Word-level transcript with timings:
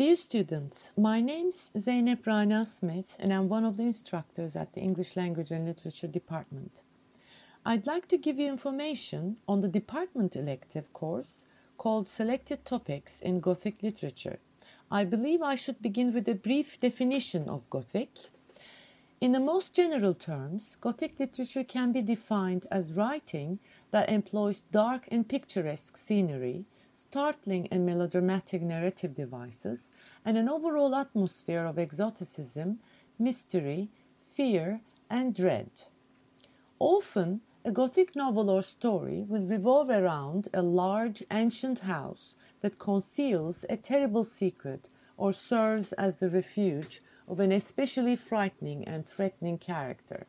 Dear 0.00 0.16
students, 0.16 0.92
my 0.96 1.20
name's 1.20 1.70
Zeynep 1.76 2.26
Rana 2.26 2.64
Smith 2.64 3.18
and 3.18 3.34
I'm 3.34 3.50
one 3.50 3.66
of 3.66 3.76
the 3.76 3.82
instructors 3.82 4.56
at 4.56 4.72
the 4.72 4.80
English 4.80 5.14
Language 5.14 5.50
and 5.50 5.66
Literature 5.66 6.06
Department. 6.06 6.84
I'd 7.66 7.86
like 7.86 8.08
to 8.08 8.16
give 8.16 8.38
you 8.38 8.48
information 8.48 9.36
on 9.46 9.60
the 9.60 9.68
department 9.68 10.36
elective 10.36 10.90
course 10.94 11.44
called 11.76 12.08
Selected 12.08 12.64
Topics 12.64 13.20
in 13.20 13.40
Gothic 13.40 13.82
Literature. 13.82 14.38
I 14.90 15.04
believe 15.04 15.42
I 15.42 15.54
should 15.54 15.82
begin 15.82 16.14
with 16.14 16.26
a 16.30 16.34
brief 16.34 16.80
definition 16.80 17.46
of 17.50 17.68
Gothic. 17.68 18.08
In 19.20 19.32
the 19.32 19.38
most 19.38 19.74
general 19.74 20.14
terms, 20.14 20.78
Gothic 20.80 21.20
literature 21.20 21.62
can 21.62 21.92
be 21.92 22.00
defined 22.00 22.66
as 22.70 22.94
writing 22.94 23.58
that 23.90 24.08
employs 24.08 24.62
dark 24.62 25.08
and 25.10 25.28
picturesque 25.28 25.98
scenery, 25.98 26.64
startling 27.02 27.66
and 27.70 27.86
melodramatic 27.86 28.60
narrative 28.60 29.14
devices, 29.14 29.90
and 30.22 30.36
an 30.36 30.50
overall 30.50 30.94
atmosphere 30.94 31.64
of 31.64 31.78
exoticism, 31.78 32.78
mystery, 33.18 33.88
fear, 34.22 34.82
and 35.08 35.34
dread. 35.34 35.70
Often, 36.78 37.40
a 37.64 37.72
Gothic 37.72 38.14
novel 38.14 38.50
or 38.50 38.60
story 38.60 39.24
will 39.26 39.46
revolve 39.46 39.88
around 39.88 40.48
a 40.52 40.62
large 40.62 41.22
ancient 41.30 41.80
house 41.80 42.36
that 42.60 42.78
conceals 42.78 43.64
a 43.70 43.78
terrible 43.78 44.24
secret 44.24 44.90
or 45.16 45.32
serves 45.32 45.92
as 45.94 46.18
the 46.18 46.28
refuge 46.28 47.02
of 47.26 47.40
an 47.40 47.50
especially 47.50 48.16
frightening 48.16 48.84
and 48.84 49.06
threatening 49.06 49.56
character. 49.56 50.26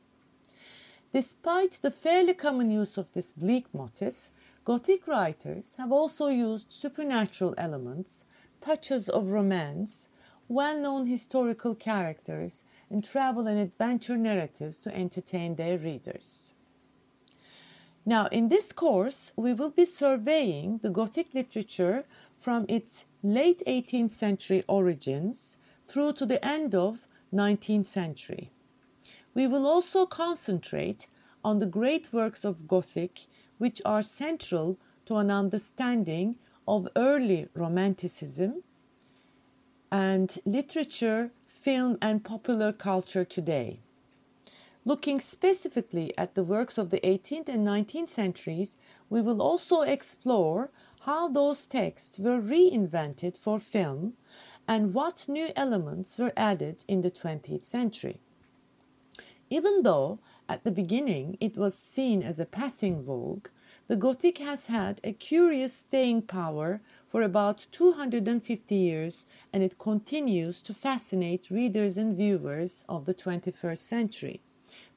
Despite 1.14 1.80
the 1.82 1.92
fairly 1.92 2.34
common 2.34 2.70
use 2.70 2.98
of 2.98 3.12
this 3.12 3.32
bleak 3.32 3.66
motif, 3.74 4.32
Gothic 4.64 5.08
writers 5.08 5.76
have 5.80 5.92
also 5.92 6.28
used 6.28 6.72
supernatural 6.72 7.56
elements, 7.58 8.26
touches 8.62 9.10
of 9.10 9.32
romance, 9.32 10.10
well 10.48 10.78
known 10.78 11.08
historical 11.08 11.74
characters, 11.74 12.64
and 12.90 13.04
travel 13.04 13.48
and 13.48 13.58
adventure 13.58 14.18
narratives 14.18 14.78
to 14.80 14.96
entertain 14.96 15.56
their 15.56 15.80
readers. 15.80 16.54
Now, 18.06 18.28
in 18.28 18.50
this 18.50 18.72
course, 18.72 19.32
we 19.36 19.54
will 19.54 19.70
be 19.70 19.86
surveying 19.86 20.80
the 20.80 20.90
Gothic 20.92 21.34
literature 21.34 22.06
from 22.40 22.66
its 22.70 23.06
late 23.24 23.64
18th 23.66 24.12
century 24.12 24.64
origins 24.68 25.58
through 25.88 26.14
to 26.14 26.26
the 26.26 26.44
end 26.46 26.76
of 26.76 27.08
19th 27.34 27.86
century. 27.86 28.52
We 29.34 29.48
will 29.48 29.66
also 29.66 30.06
concentrate 30.06 31.08
on 31.44 31.60
the 31.60 31.66
great 31.66 32.12
works 32.14 32.44
of 32.44 32.68
Gothic 32.68 33.22
which 33.62 33.80
are 33.86 34.02
central 34.02 34.80
to 35.06 35.18
an 35.18 35.30
understanding 35.30 36.36
of 36.68 36.88
early 36.96 37.48
Romanticism 37.54 38.64
and 39.92 40.40
literature, 40.46 41.30
film, 41.48 41.96
and 42.02 42.24
popular 42.24 42.74
culture 42.74 43.24
today. 43.24 43.80
Looking 44.84 45.20
specifically 45.20 46.12
at 46.18 46.34
the 46.34 46.44
works 46.44 46.80
of 46.80 46.90
the 46.90 47.02
18th 47.02 47.50
and 47.50 47.68
19th 47.68 48.08
centuries, 48.08 48.78
we 49.12 49.22
will 49.22 49.44
also 49.44 49.82
explore 49.82 50.72
how 51.02 51.28
those 51.28 51.68
texts 51.68 52.18
were 52.18 52.42
reinvented 52.42 53.38
for 53.38 53.60
film 53.60 54.14
and 54.68 54.96
what 54.96 55.28
new 55.28 55.50
elements 55.56 56.18
were 56.18 56.34
added 56.36 56.84
in 56.88 57.02
the 57.02 57.12
20th 57.12 57.64
century. 57.64 58.22
Even 59.52 59.84
though 59.84 60.18
at 60.52 60.66
the 60.66 60.72
beginning 60.72 61.38
it 61.40 61.56
was 61.56 61.74
seen 61.74 62.22
as 62.22 62.38
a 62.38 62.46
passing 62.46 63.04
vogue, 63.04 63.48
the 63.88 63.96
Gothic 63.96 64.40
has 64.40 64.66
had 64.66 65.00
a 65.02 65.14
curious 65.14 65.74
staying 65.74 66.24
power 66.24 66.82
for 67.08 67.22
about 67.22 67.68
250 67.72 68.76
years 68.76 69.26
and 69.54 69.64
it 69.64 69.80
continues 69.80 70.62
to 70.64 70.74
fascinate 70.74 71.50
readers 71.50 71.96
and 71.96 72.18
viewers 72.18 72.84
of 72.90 73.06
the 73.06 73.14
21st 73.14 73.78
century. 73.78 74.42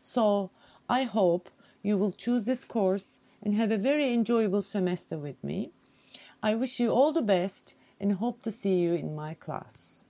So 0.01 0.51
I 0.89 1.05
hope 1.05 1.51
you 1.83 1.97
will 1.99 2.13
choose 2.13 2.47
this 2.47 2.65
course 2.65 3.21
and 3.41 3.55
have 3.55 3.71
a 3.71 3.79
very 3.79 4.13
enjoyable 4.13 4.63
semester 4.63 5.19
with 5.19 5.43
me. 5.45 5.71
I 6.43 6.57
wish 6.57 6.81
you 6.81 6.91
all 6.91 7.13
the 7.13 7.23
best 7.23 7.77
and 8.01 8.15
hope 8.15 8.43
to 8.43 8.51
see 8.51 8.81
you 8.81 8.95
in 8.95 9.15
my 9.15 9.35
class. 9.35 10.04